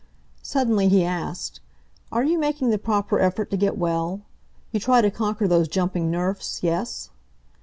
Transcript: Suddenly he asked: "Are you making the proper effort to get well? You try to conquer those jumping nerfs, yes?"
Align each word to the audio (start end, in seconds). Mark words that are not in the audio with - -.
Suddenly 0.41 0.87
he 0.87 1.03
asked: 1.05 1.59
"Are 2.11 2.23
you 2.23 2.39
making 2.39 2.71
the 2.71 2.79
proper 2.79 3.19
effort 3.19 3.51
to 3.51 3.55
get 3.55 3.77
well? 3.77 4.21
You 4.71 4.79
try 4.79 4.99
to 4.99 5.11
conquer 5.11 5.47
those 5.47 5.67
jumping 5.67 6.09
nerfs, 6.09 6.63
yes?" 6.63 7.11